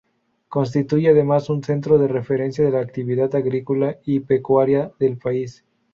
[0.49, 5.63] Constituye además un centro de referencia de la actividad agrícola y pecuaria del país.